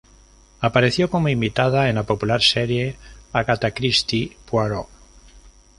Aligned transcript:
Apareció 0.61 1.11
como 1.11 1.29
invitada 1.29 1.87
en 1.87 1.93
la 1.93 2.01
popular 2.01 2.41
serie 2.41 2.95
Agatha 3.33 3.69
Christie's 3.71 4.35
Poirot. 4.49 4.87